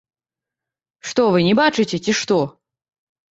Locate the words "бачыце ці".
1.61-2.17